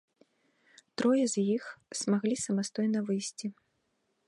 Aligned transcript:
Трое 1.01 1.25
з 1.33 1.43
іх 1.57 1.63
змаглі 2.01 2.35
самастойна 2.47 2.99
выйсці. 3.11 3.47